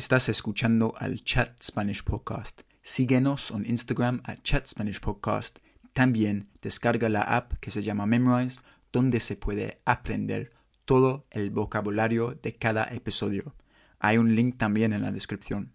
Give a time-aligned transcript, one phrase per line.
[0.00, 2.62] Estás escuchando al Chat Spanish Podcast.
[2.80, 5.58] Síguenos en Instagram a Chat Spanish Podcast.
[5.92, 8.58] También descarga la app que se llama Memrise,
[8.94, 10.52] donde se puede aprender
[10.86, 13.54] todo el vocabulario de cada episodio.
[13.98, 15.74] Hay un link también en la descripción.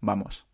[0.00, 0.46] Vamos.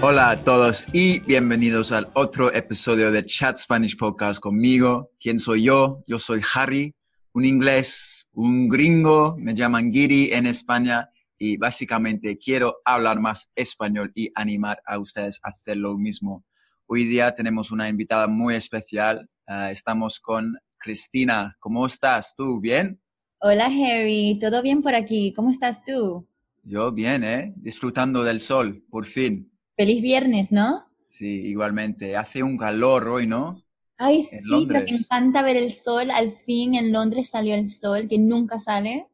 [0.00, 5.10] Hola a todos y bienvenidos al otro episodio de Chat Spanish Podcast conmigo.
[5.18, 6.04] ¿Quién soy yo?
[6.06, 6.94] Yo soy Harry,
[7.32, 14.12] un inglés, un gringo, me llaman Giri en España y básicamente quiero hablar más español
[14.14, 16.44] y animar a ustedes a hacer lo mismo.
[16.86, 19.28] Hoy día tenemos una invitada muy especial.
[19.48, 21.56] Ah, estamos con Cristina.
[21.58, 22.36] ¿Cómo estás?
[22.36, 23.00] ¿Tú bien?
[23.40, 25.32] Hola Harry, ¿todo bien por aquí?
[25.34, 26.24] ¿Cómo estás tú?
[26.62, 27.52] Yo bien, ¿eh?
[27.56, 29.50] Disfrutando del sol, por fin.
[29.78, 30.84] Feliz viernes, ¿no?
[31.08, 32.16] Sí, igualmente.
[32.16, 33.62] Hace un calor hoy, ¿no?
[33.96, 36.10] Ay, sí, me encanta ver el sol.
[36.10, 39.06] Al fin en Londres salió el sol, que nunca sale.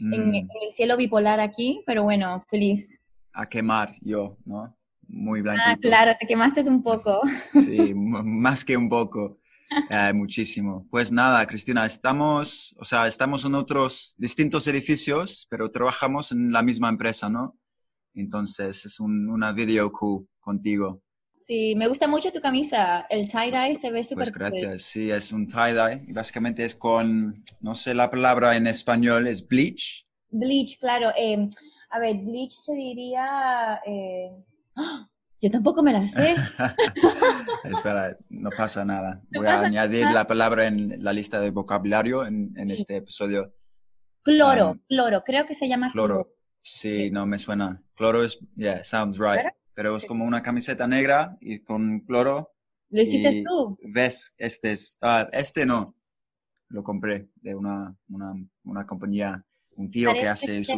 [0.00, 2.98] En, Mm, el cielo bipolar aquí, pero bueno, feliz.
[3.34, 4.74] a quemar yo, ¿no?
[5.06, 5.68] Muy blanquito.
[5.70, 7.20] Ah, claro, te quemaste un poco.
[7.70, 9.38] Sí, más que un poco.
[9.90, 10.86] Eh, muchísimo.
[10.90, 16.62] Pues nada, Cristina, estamos, o sea, estamos en otros distintos edificios, pero trabajamos en la
[16.62, 17.54] misma empresa, ¿no?
[18.20, 21.02] Entonces es un, una video cool contigo.
[21.40, 23.06] Sí, me gusta mucho tu camisa.
[23.08, 24.38] El tie-dye se ve súper Pues cool.
[24.40, 24.82] gracias.
[24.82, 29.46] Sí, es un tie-dye y básicamente es con, no sé la palabra en español, es
[29.46, 30.06] bleach.
[30.30, 31.10] Bleach, claro.
[31.16, 31.48] eh,
[31.90, 33.80] a ver, bleach se diría...
[33.86, 34.30] eh,
[34.76, 35.08] ¡ah!
[35.40, 36.34] Yo tampoco me la sé.
[37.64, 39.22] Espera, no pasa nada.
[39.34, 43.52] Voy a añadir la palabra en la lista de vocabulario en, en este episodio.
[44.22, 45.22] Cloro, Um, cloro.
[45.24, 46.32] Creo que se llama Cloro.
[46.68, 47.80] Sí, no me suena.
[47.94, 49.52] Cloro es, yeah, sounds right.
[49.72, 50.08] Pero es Sí.
[50.08, 52.50] como una camiseta negra y con cloro.
[52.90, 53.78] ¿Lo hiciste tú?
[53.84, 55.94] Ves, este es, ah, este no.
[56.68, 59.44] Lo compré de una, una, una compañía,
[59.76, 60.76] un tío que hace su...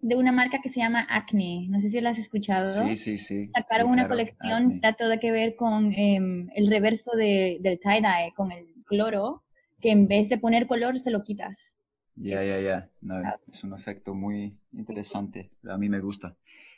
[0.00, 1.68] de una marca que se llama Acne.
[1.68, 2.66] No sé si la has escuchado.
[2.66, 3.48] Sí, sí, sí.
[3.54, 4.80] Sacaron sí, una claro, colección acne.
[4.80, 9.44] que todo que ver con em, el reverso de, del tie-dye, con el cloro,
[9.80, 11.76] que en vez de poner color se lo quitas.
[12.16, 12.90] Ya, ya, ya.
[13.00, 13.36] No, Ah.
[13.50, 15.50] es un efecto muy interesante.
[15.68, 16.36] A mí me gusta.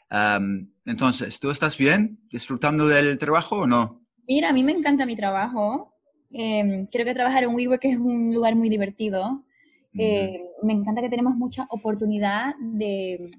[0.08, 2.18] Am, entonces, ¿tú estás bien?
[2.30, 4.00] ¿Disfrutando del trabajo o no?
[4.28, 5.92] Mira, a mí me encanta mi trabajo.
[6.30, 9.44] Em, creo que trabajar en WeWork es un lugar muy divertido.
[9.96, 13.30] Eh, me encanta que tenemos mucha oportunidad de,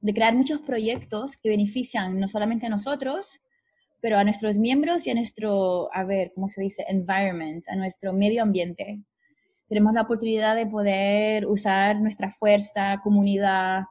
[0.00, 3.40] de crear muchos proyectos que benefician no solamente a nosotros,
[4.00, 6.84] pero a nuestros miembros y a nuestro, a ver, ¿cómo se dice?
[6.88, 9.00] Environment, a nuestro medio ambiente.
[9.70, 13.84] Tenemos la oportunidad de poder usar nuestra fuerza, comunidad,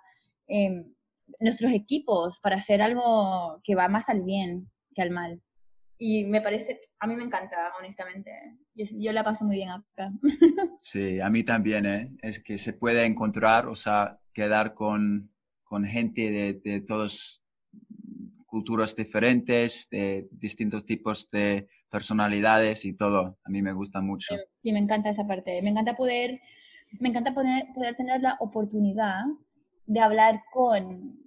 [0.45, 0.93] em,
[1.39, 5.41] nuestros equipos para hacer algo que va más al bien que al mal.
[5.97, 8.29] Y me parece, a mí me encanta, honestamente.
[8.75, 10.11] Yo, yo la paso muy bien acá.
[10.81, 12.11] Sí, a mí también, ¿eh?
[12.21, 15.31] Es que se puede encontrar, o sea, quedar con,
[15.63, 17.38] con gente de, de todas
[18.49, 23.37] culturas diferentes, de distintos tipos de personalidades y todo.
[23.43, 24.35] A mí me gusta mucho.
[24.61, 25.61] Sí, me encanta esa parte.
[25.61, 26.41] Me encanta poder,
[26.99, 29.23] me encanta poder, poder tener la oportunidad
[29.85, 31.19] de hablar con,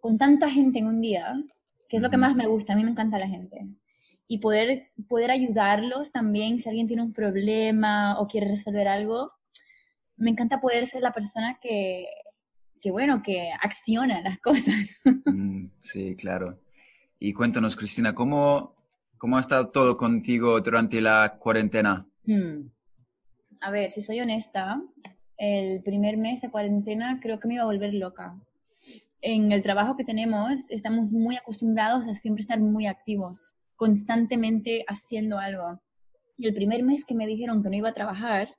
[0.00, 1.34] con tanta gente en un día,
[1.88, 2.72] que es lo que más me gusta.
[2.72, 3.66] A mí me encanta la gente.
[4.28, 9.32] Y poder, poder ayudarlos también si alguien tiene un problema o quiere resolver algo.
[10.16, 12.06] Me encanta poder ser la persona que,
[12.80, 15.00] que bueno, que acciona las cosas.
[15.26, 16.58] Mm, sí, claro.
[17.18, 18.74] Y cuéntanos, Cristina, ¿cómo,
[19.16, 22.06] cómo ha estado todo contigo durante la cuarentena?
[22.24, 22.68] Hmm.
[23.60, 24.82] A ver, si soy honesta,
[25.38, 28.38] el primer mes de cuarentena creo que me iba a volver loca.
[29.22, 35.38] En el trabajo que tenemos estamos muy acostumbrados a siempre estar muy activos, constantemente haciendo
[35.38, 35.80] algo.
[36.36, 38.54] Y el primer mes que me dijeron que no iba a trabajar,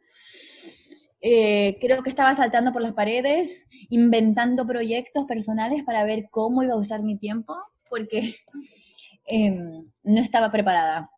[1.22, 6.74] eh, creo que estaba saltando por las paredes, inventando proyectos personales para ver cómo iba
[6.74, 7.56] a usar mi tiempo,
[7.90, 8.36] porque
[9.26, 11.10] em, no estaba preparada.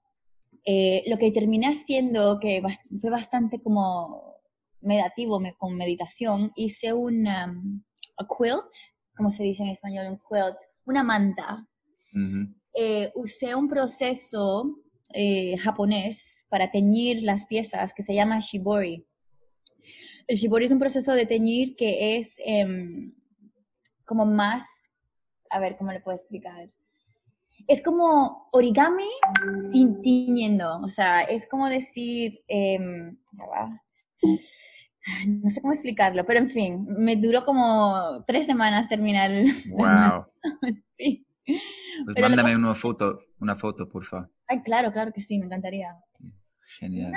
[0.66, 2.61] Eh, lo que terminé haciendo, que
[3.02, 4.35] fue bastante como
[4.82, 7.84] meditativo, me- con meditación, hice un um,
[8.17, 8.72] a quilt,
[9.16, 11.66] como se dice en español, un quilt, una manta.
[12.14, 12.53] Ujú.
[12.73, 14.76] Eh, usé un proceso
[15.14, 19.05] eh, japonés para teñir las piezas que se llama shibori.
[20.28, 23.14] El shibori es un proceso de teñir que es em,
[24.05, 24.89] como más,
[25.49, 26.67] a ver, ¿cómo le puedo explicar?
[27.67, 29.07] Es como origami
[29.72, 33.17] ti- tiñendo, o sea, es como decir, em,
[35.28, 39.47] no sé cómo explicarlo, pero en fin, me duró como tres semanas terminar el...
[39.72, 40.25] Wow.
[40.97, 41.25] sí.
[41.46, 44.29] Pues Pero lo mándame una foto, una foto, por favor.
[44.47, 45.95] Ay, claro, claro que sí, me encantaría.
[46.79, 47.13] Genial.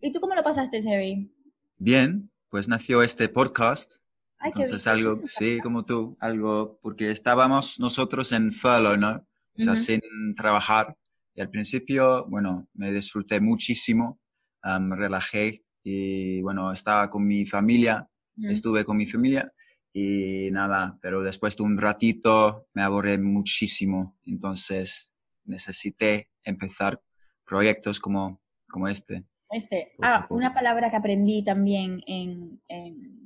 [0.00, 1.32] ¿Y tú cómo lo pasaste, Harry?
[1.78, 3.96] Bien, pues nació este podcast.
[4.38, 9.26] Ay, Entonces algo, sí, como tú, algo, porque estábamos nosotros en furlough, ¿no?
[9.58, 9.82] O sea, Ujú.
[9.82, 10.00] sin
[10.36, 10.96] trabajar.
[11.34, 14.20] Y al principio, bueno, me disfruté muchísimo,
[14.62, 18.48] me relajé y bueno, estaba con mi familia, Ujú.
[18.50, 19.52] estuve con mi familia
[19.92, 25.12] y nada, pero después de un ratito me aburrí muchísimo, entonces
[25.44, 27.00] necesité empezar
[27.46, 29.24] proyectos como, como este.
[29.48, 33.25] Este, ah, una palabra que aprendí también en, en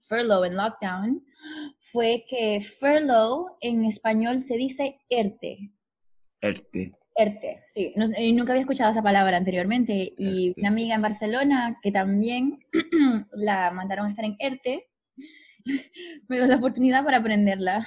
[0.00, 1.24] furlough, en lockdown,
[1.78, 5.72] fue que furlough en español se dice ERTE.
[6.40, 6.92] ERTE.
[7.18, 7.92] ERTE, sí.
[7.96, 10.14] No- y nunca había escuchado esa palabra anteriormente.
[10.18, 10.60] Y ERTE.
[10.60, 12.58] una amiga en Barcelona que también
[13.32, 14.86] la mandaron a estar en ERTE,
[16.28, 17.86] me dio la oportunidad para aprenderla.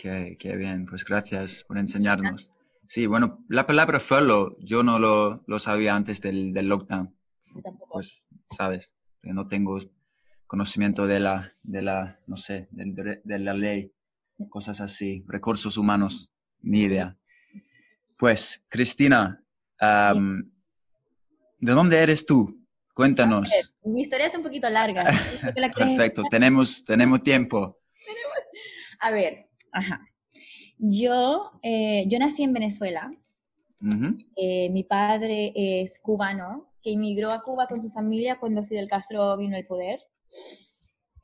[0.00, 2.50] Qué, qué bien, pues gracias por enseñarnos.
[2.86, 7.14] Sí, bueno, la palabra furlough yo no lo, lo sabía antes del, del lockdown.
[7.54, 7.94] Yo tampoco.
[7.94, 9.78] Pues, sabes, no tengo
[10.48, 13.92] conocimiento de la, de la, no sé, de la ley,
[14.48, 17.16] cosas así, recursos humanos, ni idea.
[18.16, 19.44] Pues, Cristina,
[19.78, 20.50] am,
[21.58, 22.58] ¿de dónde eres tú?
[22.94, 23.48] Cuéntanos.
[23.84, 25.04] Mi historia es un poquito larga.
[25.54, 27.78] La Perfecto, tenemos, tenemos tiempo.
[29.00, 30.00] A ver, ajá.
[30.78, 33.12] Yo, eh, yo nací en Venezuela.
[34.34, 39.36] Eh, mi padre es cubano, que emigró a Cuba con su familia cuando Fidel Castro
[39.36, 40.00] vino al poder.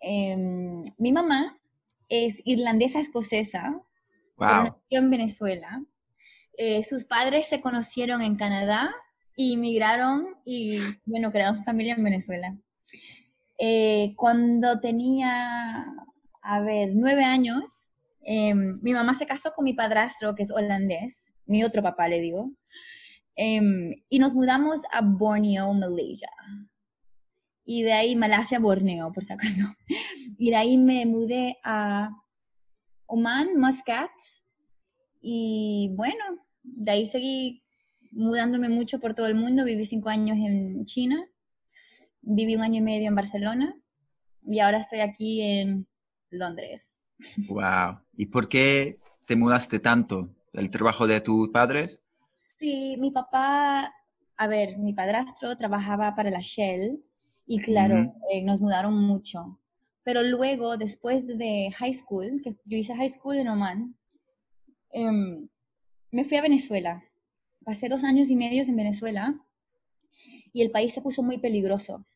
[0.01, 1.59] Em, mi mamá
[2.09, 3.81] es irlandesa escocesa,
[4.37, 4.49] Wow.
[4.65, 5.83] nació en Venezuela.
[6.59, 8.93] Eh, sus padres se conocieron en Canadá
[9.37, 12.57] y emigraron y, bueno, crearon su familia en Venezuela.
[13.59, 15.87] Eh, cuando tenía,
[16.43, 17.91] a ver, nueve años,
[18.23, 22.21] em, mi mamá se casó con mi padrastro, que es holandés, mi otro papá, le
[22.21, 22.51] digo,
[23.37, 26.31] em, y nos mudamos a Borneo, Malaysia.
[27.65, 29.63] Y de ahí, Malasia, Borneo, por si acaso.
[30.37, 32.11] Y de ahí me mudé a
[33.07, 34.11] Oman, Muscat,
[35.27, 36.23] y bueno,
[36.63, 37.63] de ahí seguí
[38.13, 39.65] mudándome mucho por todo el mundo.
[39.65, 41.25] Viví cinco años en China,
[42.21, 43.75] viví un año y medio en Barcelona
[44.43, 45.87] y ahora estoy aquí en
[46.31, 46.91] Londres.
[47.49, 48.01] Wow.
[48.19, 50.29] ¿Y por qué te mudaste tanto?
[50.53, 52.03] ¿El trabajo de tus padres?
[52.35, 53.95] Sí, mi papá,
[54.37, 57.03] a ver, mi padrastro trabajaba para la Shell
[57.47, 59.59] y claro, eh, nos mudaron mucho.
[60.03, 63.97] Pero luego, después de high school, que yo hice high school en Oman,
[64.93, 65.49] em,
[66.11, 67.03] me fui a Venezuela.
[67.65, 69.35] Pasé dos años y medio en Venezuela
[70.53, 72.07] y el país se puso muy peligroso.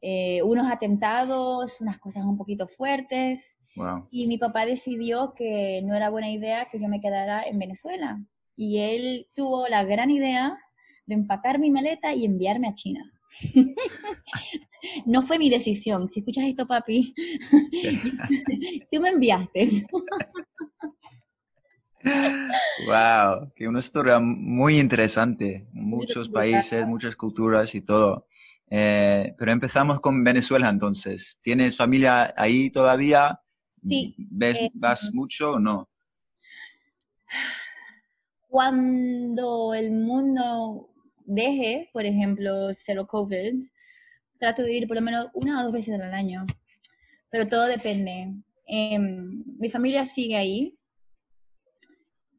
[0.00, 3.58] Eh, unos atentados, unas cosas un poquito fuertes.
[3.76, 4.08] Wow.
[4.10, 8.24] Y mi papá decidió que no era buena idea que yo me quedara en Venezuela.
[8.56, 10.58] Y él tuvo la gran idea
[11.06, 13.12] de empacar mi maleta y enviarme a China.
[15.06, 16.08] no fue mi decisión.
[16.08, 17.14] Si escuchas esto, papi,
[18.92, 19.86] tú me enviaste.
[22.86, 25.66] Wow, que una historia muy interesante.
[25.72, 28.26] Muchos países, muchas culturas y todo.
[28.68, 31.38] Eh, pero empezamos con Venezuela entonces.
[31.42, 33.40] ¿Tienes familia ahí todavía?
[33.86, 35.88] Sí, ¿Ves, eh, ¿Vas mucho o no?
[38.48, 40.91] Cuando el mundo
[41.34, 43.64] deje, por ejemplo, cero COVID,
[44.38, 46.46] trato de ir por lo menos una o dos veces al año.
[47.30, 48.34] Pero todo depende.
[48.66, 50.78] Em, mi familia sigue ahí.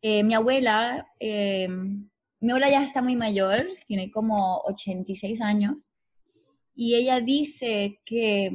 [0.01, 2.09] Eh, mi abuela, em,
[2.41, 5.95] mi abuela ya está muy mayor, tiene como 86 años,
[6.75, 8.51] y ella dice que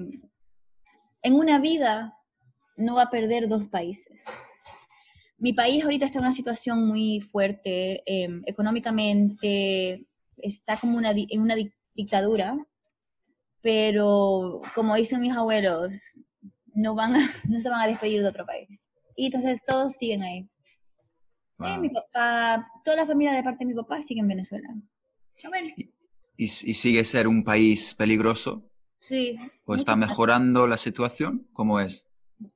[1.22, 2.14] en una vida
[2.76, 4.24] no va a perder dos países.
[5.38, 10.07] Mi país ahorita está en una situación muy fuerte, em, económicamente,
[10.42, 12.56] está como una, en una di- dictadura,
[13.60, 15.92] pero como dicen mis abuelos,
[16.74, 17.18] no, van a-
[17.48, 18.88] no se van a despedir de otro país.
[19.16, 20.38] Y entonces todos siguen ahí.
[20.40, 20.48] Eh,
[21.58, 21.80] Wow.
[21.80, 24.68] mi papá, toda la familia de parte de mi papá sigue en Venezuela.
[25.44, 25.90] Ah, bueno, ¿Y,
[26.36, 28.70] y sigue ser un país peligroso?
[28.98, 29.36] sí.
[29.64, 31.48] ¿O está mejorando la situación?
[31.52, 32.06] ¿Cómo es?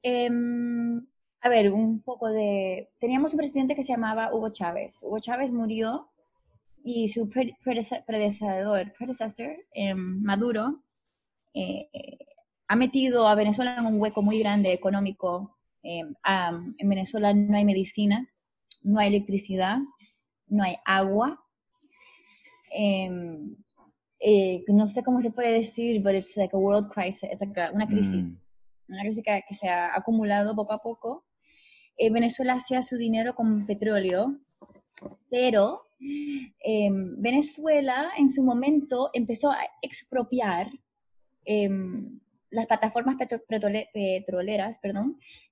[0.04, 1.04] Em,
[1.40, 2.90] a ver, un poco de...
[3.00, 5.02] Teníamos un presidente que se llamaba Hugo Chávez.
[5.02, 6.11] Hugo Chávez murió
[6.84, 10.82] y su pre- predece- predecesor, predecessor, em, Maduro,
[11.54, 11.88] eh,
[12.68, 15.58] ha metido a Venezuela en un hueco muy grande económico.
[16.22, 18.28] Am, en Venezuela no hay medicina,
[18.82, 19.78] no hay electricidad,
[20.46, 21.38] no hay agua.
[22.72, 23.56] Em,
[24.20, 27.60] eh, no sé cómo se puede decir, but it's like a world crisis, it's like
[27.74, 28.38] una crisis Mm,
[28.88, 31.24] una crisis que, que se ha acumulado poco a poco.
[31.98, 34.38] eh, Venezuela hacía su dinero con petróleo,
[35.30, 35.82] pero
[36.60, 40.68] em, Venezuela en su momento empezó a expropiar
[41.44, 44.78] em, las plataformas petroleras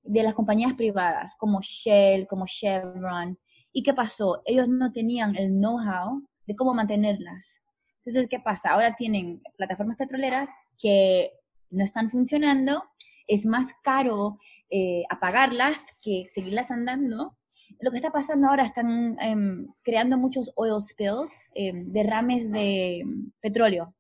[0.03, 3.39] de las compañías privadas, como Shell, como Chevron.
[3.73, 4.43] ¿Y qué pasó?
[4.45, 7.63] Ellos no tenían el know-how de cómo mantenerlas.
[8.05, 8.71] Entonces, ¿qué pasa?
[8.71, 11.33] Ahora tienen plataformas petroleras que
[11.71, 12.83] no están funcionando,
[13.27, 14.37] es más caro
[14.71, 17.37] eh, apagarlas que seguirlas andando.
[17.81, 23.05] Lo que está pasando ahora, están em, creando muchos oil spills, em, derrames de
[23.41, 23.95] petróleo.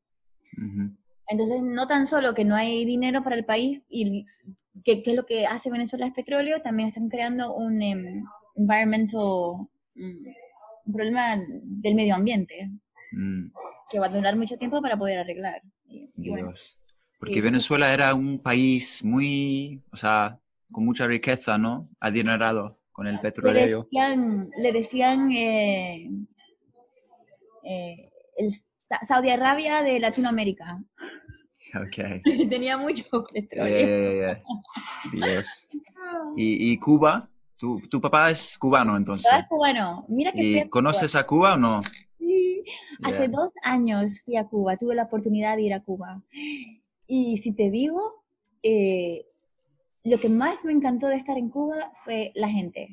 [1.28, 4.26] Entonces, no tan solo que no hay dinero para el país y
[4.84, 8.25] que, es lo que hace Venezuela es petróleo, también están creando un um,
[8.56, 10.26] environmental, mm,
[10.87, 12.70] un problema del medio ambiente
[13.12, 13.52] mm.
[13.88, 15.62] que va a durar mucho tiempo para poder arreglar.
[16.14, 16.78] Dios.
[17.18, 20.38] Porque Venezuela era un país muy, o sea,
[20.72, 21.88] con mucha riqueza, ¿no?
[22.00, 23.88] Adinerado con el petróleo.
[24.59, 26.11] Le decían, eh,
[27.64, 28.52] eh, el
[29.00, 30.78] Saudi Arabia de Latinoamérica.
[31.87, 32.21] Okay.
[32.49, 34.42] Tenía mucho petróleo.
[35.12, 35.69] Dios.
[36.37, 37.30] ¿Y, Cuba?
[37.57, 39.30] ¿Tu, ¿Tu, papá es cubano entonces?
[39.33, 40.04] es cubano.
[40.09, 41.83] Mira que ¿Y conoces a Cuba o no?
[42.19, 42.64] Sí.
[43.04, 46.21] Hace dos años fui a Cuba, tuve la oportunidad de ir a Cuba.
[47.07, 48.25] Y si te digo,
[48.64, 49.26] eh,
[50.04, 52.88] lo que más me encantó de estar en Cuba fue la gente.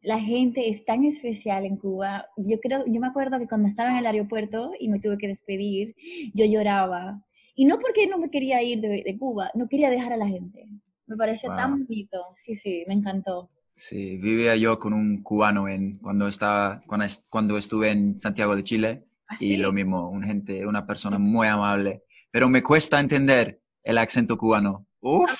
[0.00, 2.26] La gente es tan especial en Cuba.
[2.36, 5.28] Yo creo, yo me acuerdo que cuando estaba en el aeropuerto y me tuve que
[5.28, 5.94] despedir,
[6.34, 7.22] yo lloraba
[7.54, 10.66] y no porque no me quería ir de, Cuba, no quería dejar a la gente.
[11.06, 12.24] Me pareció tan bonito.
[12.34, 13.50] Sí, sí, me encantó.
[13.76, 18.64] Sí, vivía yo con un cubano en, cuando, estaba, cuando, cuando estuve en Santiago de
[18.64, 19.04] Chile.
[19.28, 22.04] ¿Ah, y lo mismo, una gente, una persona muy amable.
[22.30, 24.86] Pero me cuesta entender el acento cubano.
[25.02, 25.30] Uf.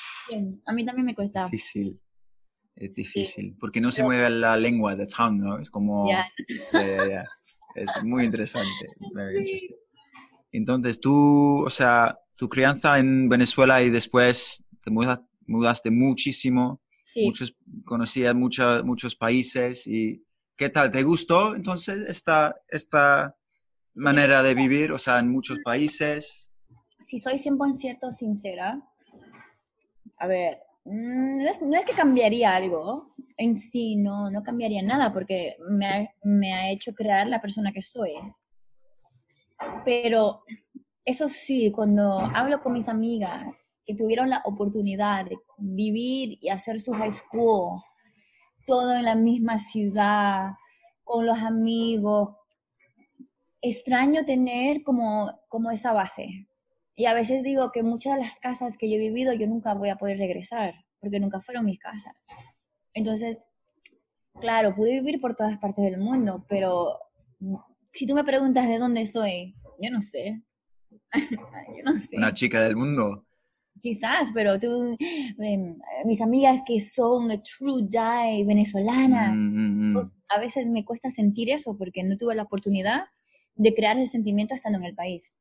[0.66, 1.44] A mí también me cuesta.
[1.46, 1.98] Difícil.
[2.74, 5.58] Es difícil, porque no se mueve la lengua, the tongue, ¿no?
[5.58, 6.08] Es como...
[7.74, 8.86] Es muy interesante.
[9.56, 9.74] Sí.
[10.52, 17.24] Entonces tú, o sea, tu crianza en Venezuela y después te mudaste muchísimo, sí.
[17.24, 20.22] muchos, conocías muchos países y
[20.56, 20.90] ¿qué tal?
[20.90, 23.36] ¿Te gustó entonces esta, esta
[23.94, 26.50] manera de vivir, o sea, en muchos países?
[27.04, 28.82] Si soy 100% sincera,
[30.22, 34.80] a ver, mm, no es, no es, que cambiaría algo en sí, no, no cambiaría
[34.82, 38.12] nada porque me me ha hecho crear la persona que soy.
[39.84, 40.44] Pero
[41.04, 46.80] eso sí, cuando hablo con mis amigas que tuvieron la oportunidad de vivir y hacer
[46.80, 47.80] su high school,
[48.64, 50.50] todo en la misma ciudad,
[51.02, 52.36] con los amigos,
[53.60, 56.46] extraño tener como, como esa base.
[57.02, 59.74] Y a veces digo que muchas de las casas que yo he vivido yo nunca
[59.74, 62.14] voy a poder regresar, porque nunca fueron mis casas.
[62.94, 63.44] Entonces,
[64.40, 66.96] claro, pude vivir por todas partes del mundo, pero
[67.92, 70.44] si tú me preguntas de dónde soy, yo no sé.
[71.76, 72.16] yo no sé.
[72.18, 73.26] Una chica del mundo.
[73.80, 74.96] Quizás, pero tú,
[75.40, 80.12] em, mis amigas que son true die venezolana, mm, mm, mm.
[80.28, 83.06] a veces me cuesta sentir eso porque no tuve la oportunidad
[83.56, 85.34] de crear ese sentimiento estando en el país.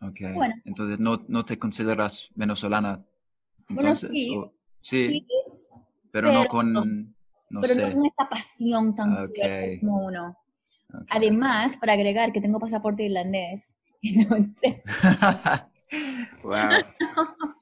[0.00, 0.20] Ok.
[0.64, 3.04] Entonces, ¿no, ¿no te consideras venezolana?
[3.68, 5.26] Entonces, bueno, sí,
[6.10, 6.72] pero, no con...
[6.72, 7.86] No, pero sé.
[7.86, 10.36] no con esta pasión tan fuerte como uno.
[11.10, 13.76] Además, para agregar que tengo pasaporte irlandés,
[14.54, 14.82] sé.
[16.42, 16.70] wow.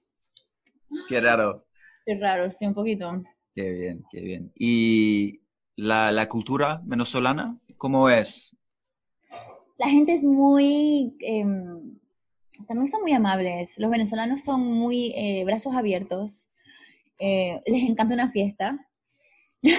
[1.08, 1.66] Qué raro.
[2.04, 3.22] Qué raro, sí, un poquito.
[3.54, 4.52] Qué bien, qué bien.
[4.54, 5.40] ¿Y
[5.76, 8.56] la, la cultura venezolana, cómo es?
[9.78, 11.16] La gente es muy...
[11.20, 11.97] Em,
[12.66, 13.78] también son muy amables.
[13.78, 16.48] Los venezolanos son muy eh, brazos abiertos.
[17.18, 18.78] Eh, les encanta una fiesta.
[19.62, 19.74] les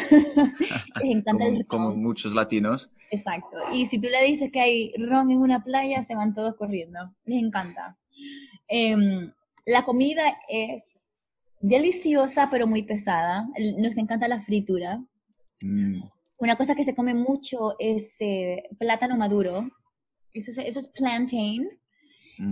[1.04, 2.90] encanta como, el como muchos latinos.
[3.12, 3.58] Exacto.
[3.74, 7.00] Y si tú le dices que hay ron en una playa, se van todos corriendo.
[7.26, 7.98] Les encanta.
[8.68, 9.32] Em,
[9.66, 10.84] la comida es
[11.60, 13.48] deliciosa, pero muy pesada.
[13.78, 15.04] Nos encanta la fritura.
[15.64, 16.02] Mm.
[16.38, 19.70] Una cosa que se come mucho es eh, plátano maduro.
[20.34, 21.68] Eso es, eso es plantain.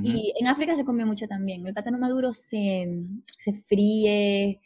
[0.04, 1.66] Y en África se come mucho también.
[1.66, 2.88] El plátano maduro se,
[3.40, 4.60] se fríe,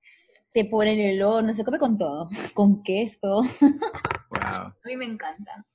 [0.00, 3.42] se pone en el horno, se come con todo, con queso.
[4.30, 5.66] A mí me encanta.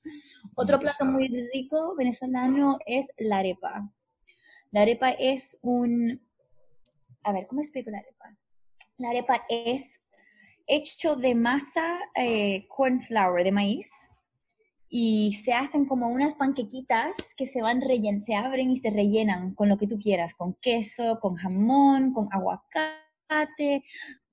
[0.55, 3.91] Otro plato muy rico venezolano es la arepa.
[4.71, 6.19] La arepa es un...
[7.23, 8.35] A ver, ¿cómo explico la arepa?
[8.97, 10.01] La arepa es
[10.65, 13.89] hecho de masa eh, corn flour, de maíz,
[14.89, 19.53] y se hacen como unas panquequitas que se van rellen, se abren y se rellenan
[19.53, 23.83] con lo que tú quieras, con queso, con jamón, con aguacate,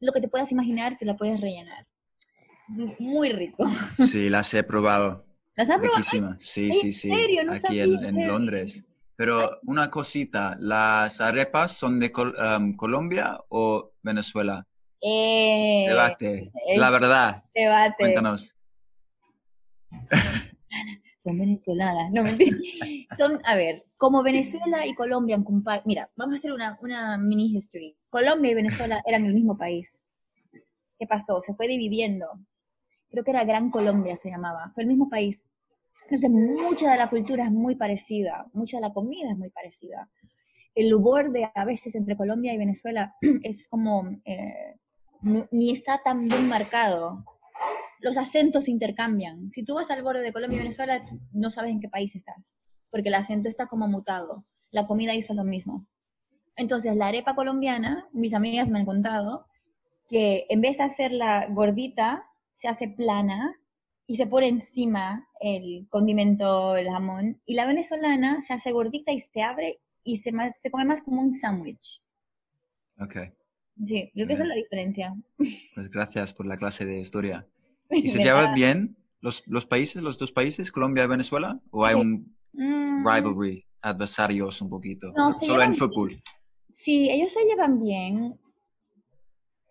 [0.00, 1.86] lo que te puedas imaginar, te la puedes rellenar.
[2.98, 3.64] Muy rico.
[4.10, 5.25] Sí, las he probado.
[5.56, 6.36] ¿Las has probado?
[6.40, 7.08] Sí, ¿En sí, sí.
[7.10, 7.44] serio?
[7.44, 8.08] No Aquí en, sabía.
[8.08, 8.84] en Londres.
[9.16, 14.66] Pero una cosita, ¿las arepas son de Col- um, Colombia o Venezuela?
[15.00, 16.52] Eh, Debate.
[16.76, 17.94] La verdad, Debate.
[17.98, 18.55] cuéntanos.
[21.18, 22.12] Son venezolanas.
[22.12, 22.56] No, mentira.
[23.16, 25.82] Son, a ver, como Venezuela y Colombia compar...
[25.84, 27.96] Mira, vamos a hacer una, una mini history.
[28.10, 30.00] Colombia y Venezuela eran el mismo país.
[30.98, 31.40] ¿Qué pasó?
[31.40, 32.26] Se fue dividiendo.
[33.10, 34.70] Creo que era Gran Colombia se llamaba.
[34.74, 35.48] Fue el mismo país.
[36.04, 38.46] Entonces, mucha de la cultura es muy parecida.
[38.52, 40.08] Mucha de la comida es muy parecida.
[40.74, 44.08] El borde a veces entre Colombia y Venezuela es como...
[44.24, 44.76] eh,
[45.50, 47.24] ni está tan bien marcado
[48.00, 49.50] los acentos se intercambian.
[49.52, 52.52] Si tú vas al borde de Colombia y Venezuela, no sabes en qué país estás,
[52.90, 54.44] porque el acento está como mutado.
[54.70, 55.86] La comida hizo lo mismo.
[56.56, 59.46] Entonces, la arepa colombiana, mis amigas me han contado
[60.08, 62.24] que en vez de hacerla gordita,
[62.56, 63.54] se hace plana
[64.06, 67.40] y se pone encima el condimento, el jamón.
[67.44, 71.20] Y la venezolana se hace gordita y se abre y se, se come más como
[71.20, 72.02] un sándwich.
[72.98, 73.16] Ok,
[73.84, 75.14] Sí, yo creo que esa es la diferencia.
[75.36, 77.46] pues gracias por la clase de historia.
[78.06, 81.60] ¿Y se llevan bien los, los países, los dos países, Colombia y Venezuela?
[81.70, 82.00] ¿O hay Sí.
[82.00, 85.12] un Mm, rivalry, adversarios un poquito?
[85.14, 86.10] No, Solo en fútbol.
[86.72, 88.38] Sí, ellos se llevan bien.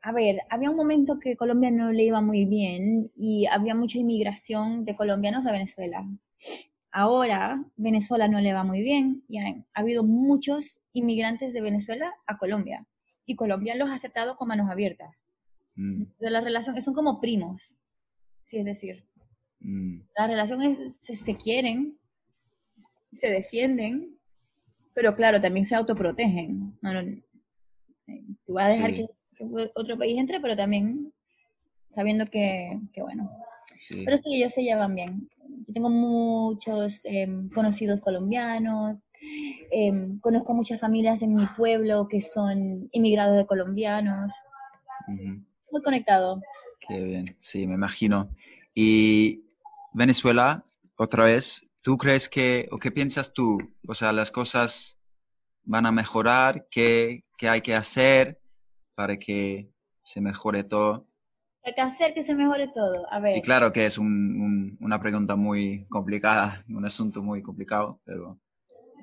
[0.03, 3.97] A ver, había un momento que Colombia no le iba muy bien y había mucha
[3.97, 6.05] inmigración de colombianos a Venezuela.
[6.91, 12.13] Ahora Venezuela no le va muy bien y ha, ha habido muchos inmigrantes de Venezuela
[12.27, 12.85] a Colombia
[13.25, 15.15] y Colombia los ha aceptado con manos abiertas.
[15.75, 17.75] Mm, Entonces, la relación son como primos,
[18.45, 19.05] sí, es decir,
[19.59, 19.99] mm.
[20.17, 21.97] la relación es, se, se quieren,
[23.11, 24.17] se defienden,
[24.93, 26.77] pero claro, también se autoprotegen.
[26.81, 29.07] No, no, eh, tú vas a dejar Sí.
[29.37, 31.13] que, que otro país entre, pero también
[31.89, 33.29] sabiendo que, que bueno.
[33.79, 34.03] Sí.
[34.05, 35.29] Pero sí, ellos se llevan bien.
[35.67, 39.09] Yo tengo muchos em, conocidos colombianos,
[39.71, 44.31] em, conozco muchas familias en mi pueblo que son inmigrados de colombianos.
[45.07, 45.41] Ujú.
[45.71, 46.41] Muy conectado.
[46.87, 48.29] Qué bien, sí, me imagino.
[48.73, 49.43] Y
[49.93, 50.65] Venezuela,
[50.97, 53.57] otra vez, ¿tú crees que, o qué piensas tú?
[53.87, 54.97] O sea, las cosas
[55.63, 58.39] van a mejorar, ¿qué, qué hay que hacer
[58.93, 59.69] para que
[60.03, 61.07] se mejore todo?
[61.63, 63.11] Hay que hacer que se mejore todo.
[63.11, 63.37] A ver.
[63.37, 64.07] Y claro que es un-
[64.39, 68.39] un- una pregunta muy complicada, un asunto muy complicado, pero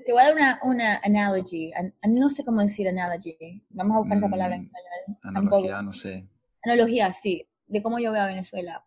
[0.07, 1.73] Te voy a dar una, una analogy.
[1.75, 3.37] An- no sé cómo decir analogy.
[3.71, 5.19] Vamos a buscar esa palabra en Mm, español.
[5.23, 5.83] analogía, Tampoco.
[5.83, 6.29] no sé.
[6.65, 7.47] Analogía, sí.
[7.73, 8.85] De cómo yo veo a Venezuela.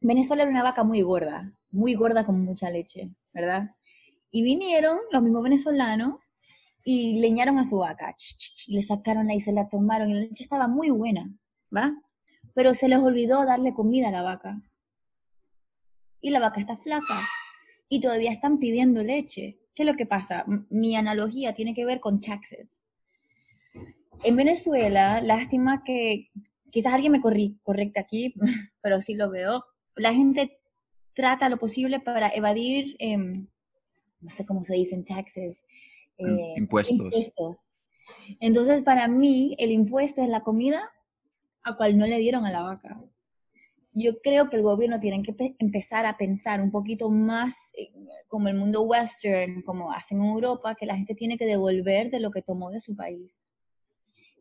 [0.00, 1.52] Venezuela era una vaca muy gorda.
[1.70, 3.76] Muy gorda con mucha leche, ¿verdad?
[4.30, 6.24] Y vinieron los mismos venezolanos
[6.82, 8.16] y leñaron a su vaca.
[8.66, 10.08] Y le sacaron y se la tomaron.
[10.08, 11.30] Y la leche estaba muy buena,
[11.74, 11.94] ¿va?
[12.54, 14.58] Pero se les olvidó darle comida a la vaca.
[16.22, 17.20] Y la vaca está flaca.
[17.90, 19.58] Y todavía están pidiendo leche.
[19.74, 20.46] ¿Qué es lo que pasa?
[20.70, 22.86] Mi analogía tiene que ver con taxes.
[24.22, 26.30] En Venezuela, lástima que
[26.74, 28.34] quizás alguien me corri correcte aquí,
[28.82, 29.64] pero sí lo veo.
[29.94, 30.58] La gente
[31.14, 33.46] trata lo posible para evadir, em,
[34.20, 35.64] no sé cómo se dice en taxes,
[36.18, 36.96] eh, impuestos.
[36.96, 37.56] impuestos.
[38.40, 40.90] Entonces, para mí, el impuesto es la comida
[41.62, 43.00] a cual no le dieron a la vaca.
[43.92, 47.92] Yo creo que el gobierno tiene que pe- empezar a pensar un poquito más eh,
[48.26, 52.18] como el mundo western, como hacen en Europa, que la gente tiene que devolver de
[52.18, 53.43] lo que tomó de su país.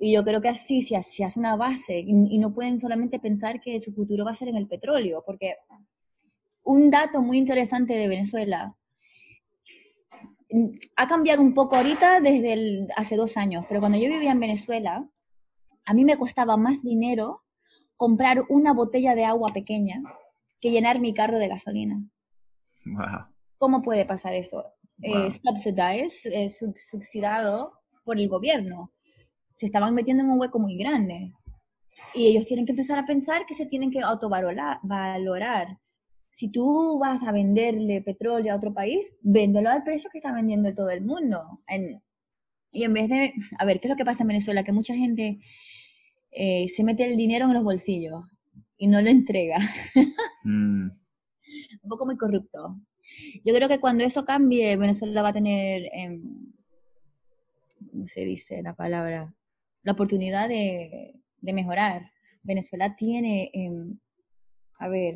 [0.03, 2.77] Y yo creo que así se hace, se hace una base y, y no pueden
[2.77, 5.55] solamente pensar que su futuro va a ser en el petróleo, porque
[6.65, 8.75] un dato muy interesante de Venezuela
[10.51, 14.31] mm, ha cambiado un poco ahorita desde el- hace dos años, pero cuando yo vivía
[14.33, 15.07] en Venezuela,
[15.85, 17.41] a mí me costaba más dinero
[17.95, 20.01] comprar una botella de agua pequeña
[20.59, 22.03] que llenar mi carro de gasolina.
[22.85, 23.27] Wow.
[23.57, 24.65] ¿Cómo puede pasar eso?
[24.97, 25.27] Wow.
[25.27, 27.71] Eh, subsidized, eh, sub- subsidiado
[28.03, 28.91] por el gobierno.
[29.55, 31.33] Se estaban metiendo en un hueco muy grande.
[32.15, 34.79] Y ellos tienen que empezar a pensar que se tienen que autovalorar.
[34.83, 35.79] valorar.
[36.31, 40.73] Si tú vas a venderle petróleo a otro país, véndelo al precio que está vendiendo
[40.73, 41.61] todo el mundo.
[41.67, 42.01] En-
[42.71, 44.63] y en vez de, a ver, ¿qué es lo que pasa en Venezuela?
[44.63, 45.39] Que mucha gente
[46.31, 48.23] eh, se mete el dinero en los bolsillos
[48.77, 49.57] y no lo entrega.
[50.45, 50.89] Mm,
[51.83, 52.75] un poco muy corrupto.
[53.45, 56.51] Yo creo que cuando eso cambie, Venezuela va a tener, em,
[57.91, 59.33] ¿cómo se dice la palabra?
[59.83, 62.11] La oportunidad de, de mejorar.
[62.41, 63.97] Venezuela tiene, em,
[64.79, 65.15] a ver,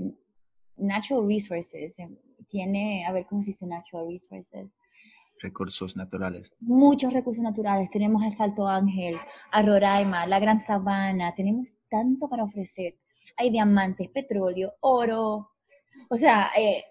[0.77, 2.15] natural resources, em,
[2.47, 4.69] tiene, a ver, ¿cómo se dice natural resources?
[5.39, 6.51] recursos naturales.
[6.59, 7.89] Muchos recursos naturales.
[7.91, 9.15] Tenemos al Salto Ángel,
[9.51, 11.33] a Roraima, la Gran Sabana.
[11.35, 12.97] Tenemos tanto para ofrecer.
[13.37, 15.51] Hay diamantes, petróleo, oro.
[16.09, 16.83] O sea, eh,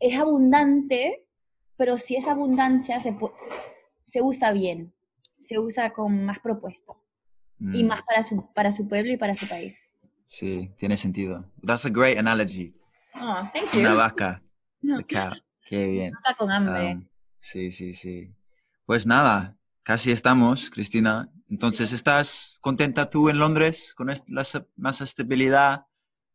[0.00, 1.26] es abundante,
[1.76, 3.16] pero si esa abundancia se,
[4.06, 4.92] se usa bien,
[5.46, 7.02] se usa con más propuesto
[7.58, 9.88] y Mm, más para su, para su pueblo y para su país.
[10.26, 11.44] Sí, tiene sentido.
[11.64, 12.74] That's a great analogy.
[13.14, 14.42] Oh, thank Una vaca.
[14.82, 14.98] No.
[15.68, 16.12] Qué bien.
[16.14, 16.92] Estar con hambre.
[16.92, 18.34] Um, sí, sí, sí.
[18.84, 21.30] Pues nada, casi estamos, Cristina.
[21.48, 25.86] Entonces, ¿estás contenta tú en Londres con la más estabilidad?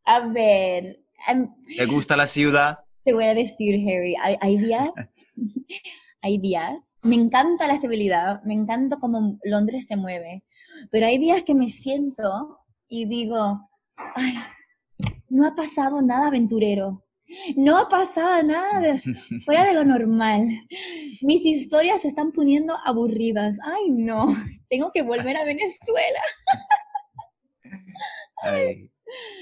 [0.04, 2.80] A ver, em, ¿Te gusta la ciudad?
[3.04, 4.90] te voy a decir, Harry, hay, hay días,
[6.22, 10.44] hay días, me encanta la estabilidad, me encanta cómo Londres se mueve,
[10.90, 12.58] pero hay días que me siento
[12.88, 14.34] y digo, ay,
[15.28, 17.04] no ha pasado nada aventurero,
[17.56, 19.02] no ha pasado nada de,
[19.44, 20.46] fuera de lo normal.
[21.22, 23.58] Mis historias se están poniendo aburridas.
[23.64, 24.28] Ay, no,
[24.68, 26.20] tengo que volver a Venezuela.
[28.42, 28.90] Ay,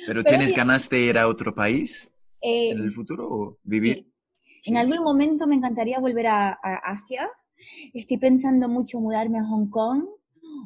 [0.07, 2.11] ¿Pero Pero tienes ganas de ir a otro país
[2.43, 4.10] Eh, en el futuro o vivir?
[4.65, 7.29] En algún momento me encantaría volver a, a Asia.
[7.95, 10.05] Estoy pensando mucho mudarme a Hong Kong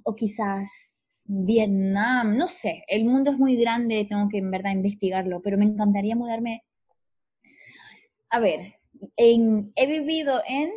[0.05, 2.85] o quizás Vietnam, no sé.
[2.89, 6.65] El mundo es muy grande, tengo que en verdad investigarlo, pero me encantaría mudarme.
[8.31, 8.75] A ver,
[9.17, 10.71] en, he vivido en,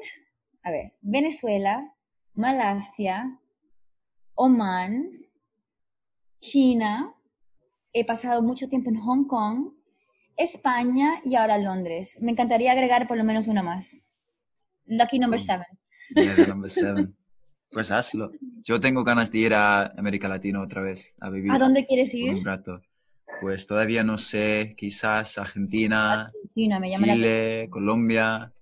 [0.63, 1.93] a ver, Venezuela,
[2.33, 3.39] Malasia,
[4.35, 5.09] Oman,
[6.39, 7.13] China.
[7.93, 9.76] He pasado mucho tiempo en Hong Kong
[10.37, 12.17] España y ahora Londres.
[12.21, 13.97] Me encantaría agregar por lo menos una más.
[14.85, 15.65] Lucky number seven.
[16.15, 17.15] The number seven.
[17.71, 18.31] Pues hazlo.
[18.63, 22.13] Yo tengo ganas de ir a América Latina otra vez, a vivir ¿A dónde quieres
[22.13, 22.33] ir?
[22.33, 22.81] un rato.
[23.41, 28.53] Pues todavía no sé, quizás Argentina, Argentina, me llama la Chile, Colombia.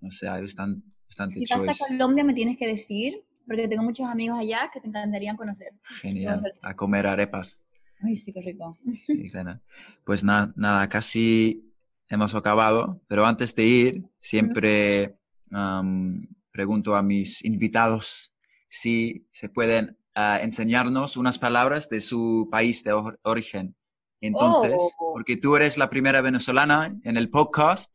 [0.00, 1.78] No sé, hay bastan- bastante Si vas a choice.
[1.88, 5.72] Colombia me tienes que decir, porque tengo muchos amigos allá que te encantarían conocer.
[6.02, 6.52] Genial.
[6.62, 7.58] A comer arepas.
[8.02, 8.76] Ay, sí, qué rico.
[8.92, 9.60] Sí, Elena.
[10.04, 11.72] Pues na- nada, casi
[12.08, 15.16] hemos acabado, pero antes de ir, siempre
[15.50, 18.32] am, pregunto a mis invitados
[18.68, 23.74] si se pueden ah, enseñarnos unas palabras de su país de or- origen.
[24.20, 25.12] Entonces, Oh.
[25.12, 27.92] porque tú eres la primera venezolana en el podcast,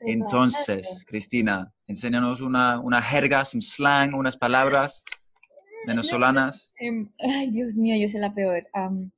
[0.00, 5.02] entonces, Cristina, enséñanos una, una jerga, un slang, unas palabras
[5.86, 6.74] venezolanas.
[6.78, 8.66] Em, ay, Dios mío, yo soy la peor.
[8.72, 9.10] Am,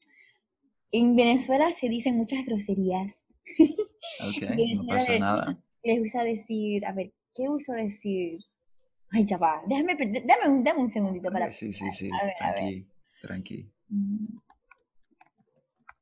[0.92, 3.26] en Venezuela se dicen muchas groserías.
[4.20, 4.42] Ok,
[4.76, 5.58] no pasa nada.
[5.82, 8.40] Les usa decir, a ver, ¿qué uso decir?
[9.10, 11.50] Ay, ya va, déjame, dame, un, dame un segundito para...
[11.50, 12.60] Sí, sí, sí, A ver, a ver.
[12.62, 12.86] tranqui,
[13.22, 13.70] tranqui.
[13.88, 14.26] Mm.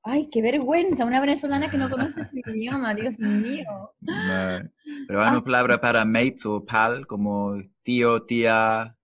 [0.08, 3.64] Ay, qué vergüenza, una venezolana que no conoce su idioma, Dios mío.
[4.00, 4.70] No.
[5.08, 8.96] Pero hay una palabra para mate o pal, como tío, tía,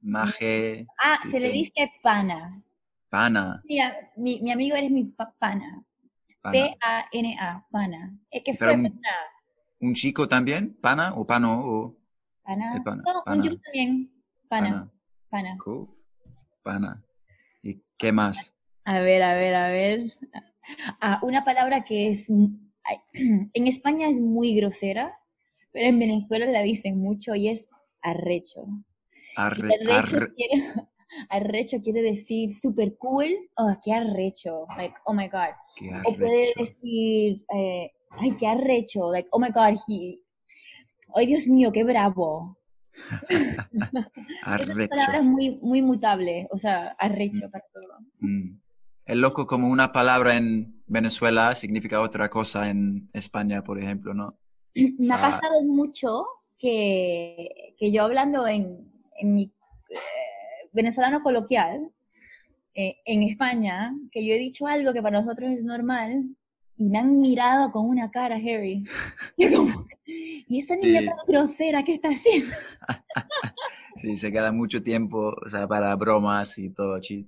[0.00, 2.62] maje, Ah, se le dice pana.
[3.10, 3.60] Pana.
[3.64, 5.82] Mira, mi, mi amigo eres mi pa- pana.
[6.40, 6.52] pana.
[6.52, 7.66] P-A-N-A.
[8.30, 9.14] Es que fue un- pana.
[9.80, 10.76] ¿Un chico también?
[10.80, 11.60] ¿Pana o pano?
[11.64, 11.96] O
[12.44, 12.74] Pana.
[12.74, 13.36] de pana, No, pana.
[13.36, 14.10] un chico también.
[14.48, 14.90] Pana, pana.
[15.30, 15.58] pana.
[15.62, 15.88] Cool.
[16.62, 17.02] Pana.
[17.62, 18.54] ¿Y qué más?
[18.84, 20.10] A ver, a ver, a ver.
[21.00, 22.28] Ah, una palabra que es,
[23.14, 25.18] en España es muy grosera,
[25.72, 27.68] pero en Venezuela la dicen mucho y es
[28.02, 28.66] arrecho.
[29.36, 30.64] Arre, arrecho, arre- quiere,
[31.28, 33.28] arrecho quiere decir super cool.
[33.56, 34.66] Oh, qué arrecho.
[34.76, 35.54] Like, oh my God.
[35.76, 39.10] qué O puede decir, eh, ay, qué arrecho.
[39.12, 40.20] Like, oh my God, he.
[41.14, 42.56] Ay, Dios mío, qué bravo.
[43.80, 44.10] Esa
[44.44, 44.88] Arrecho.
[44.90, 46.48] palabra es muy, muy mutable.
[46.50, 47.98] O sea, arrecho para todo.
[48.20, 48.58] Mm.
[49.06, 54.38] Es loco como una palabra en Venezuela significa otra cosa en España, por ejemplo, ¿no?
[54.74, 56.26] Me ha sea- pasado mucho
[56.58, 59.52] que, que yo hablando en, en mi
[60.72, 61.90] venezolano coloquial,
[62.74, 66.24] eh, en España, que yo he dicho algo que para nosotros es normal,
[66.76, 68.84] y me han mirado con una cara, Harry.
[69.36, 71.06] Y, como, ¿y esa niña Sí.
[71.06, 72.54] tan grosera qué está haciendo?
[73.96, 77.26] Sí, se queda mucho tiempo, o sea, para bromas y todo, chi-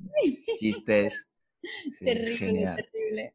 [0.58, 1.28] chistes.
[1.92, 2.76] Sí, terrible, genial.
[2.76, 3.34] terrible.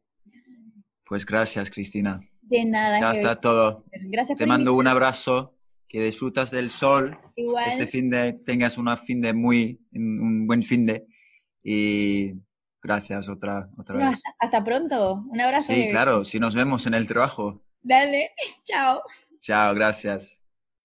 [1.06, 2.20] Pues gracias, Cristina.
[2.42, 3.18] De nada, Ya Harry.
[3.20, 3.84] está todo.
[3.92, 5.54] Gracias Te por mando un abrazo,
[5.88, 7.68] que disfrutas del sol, Igual.
[7.68, 11.06] este fin de, tengas una fin de muy, un buen fin de.
[11.62, 12.32] Y
[12.82, 14.22] gracias otra, otra No, vez.
[14.38, 15.24] hasta, pronto.
[15.28, 15.72] Un abrazo.
[15.72, 17.62] Sí, claro, si nos vemos en el trabajo.
[17.82, 18.30] Dale.
[18.64, 19.02] Chao.
[19.40, 20.42] Chao, gracias.